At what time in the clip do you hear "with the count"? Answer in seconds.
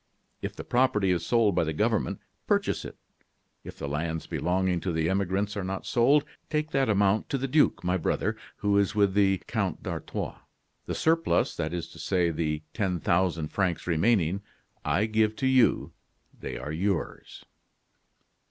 8.95-9.83